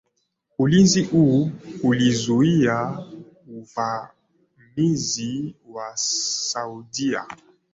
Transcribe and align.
Ulinzi 0.59 1.03
huu 1.03 1.51
ulizuia 1.83 3.05
uvamizi 3.47 5.55
wa 5.69 5.91
Saudia 5.97 7.25